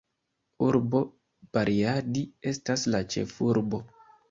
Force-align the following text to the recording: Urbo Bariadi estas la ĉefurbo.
Urbo 0.67 1.01
Bariadi 1.57 2.25
estas 2.55 2.89
la 2.97 3.05
ĉefurbo. 3.17 3.87